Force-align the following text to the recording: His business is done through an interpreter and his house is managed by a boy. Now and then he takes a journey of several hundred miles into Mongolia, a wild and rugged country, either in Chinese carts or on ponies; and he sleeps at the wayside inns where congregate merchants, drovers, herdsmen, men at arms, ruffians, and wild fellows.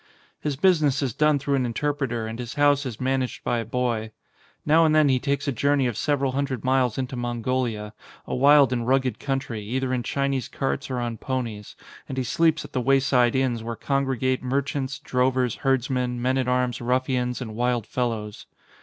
His 0.39 0.55
business 0.55 1.03
is 1.03 1.13
done 1.13 1.37
through 1.37 1.53
an 1.53 1.63
interpreter 1.63 2.25
and 2.25 2.39
his 2.39 2.55
house 2.55 2.87
is 2.87 2.99
managed 2.99 3.43
by 3.43 3.59
a 3.59 3.65
boy. 3.65 4.09
Now 4.65 4.83
and 4.83 4.95
then 4.95 5.09
he 5.09 5.19
takes 5.19 5.47
a 5.47 5.51
journey 5.51 5.85
of 5.85 5.95
several 5.95 6.31
hundred 6.31 6.63
miles 6.63 6.97
into 6.97 7.15
Mongolia, 7.15 7.93
a 8.25 8.33
wild 8.33 8.73
and 8.73 8.87
rugged 8.87 9.19
country, 9.19 9.61
either 9.61 9.93
in 9.93 10.01
Chinese 10.01 10.47
carts 10.47 10.89
or 10.89 10.97
on 10.99 11.19
ponies; 11.19 11.75
and 12.09 12.17
he 12.17 12.23
sleeps 12.23 12.65
at 12.65 12.73
the 12.73 12.81
wayside 12.81 13.35
inns 13.35 13.61
where 13.61 13.75
congregate 13.75 14.41
merchants, 14.41 14.97
drovers, 14.97 15.57
herdsmen, 15.57 16.19
men 16.19 16.39
at 16.39 16.47
arms, 16.47 16.81
ruffians, 16.81 17.39
and 17.39 17.53
wild 17.53 17.85
fellows. 17.85 18.47